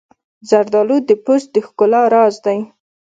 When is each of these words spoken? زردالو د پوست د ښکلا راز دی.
زردالو 0.49 0.97
د 1.09 1.11
پوست 1.23 1.47
د 1.53 1.55
ښکلا 1.67 2.01
راز 2.13 2.35
دی. 2.45 2.59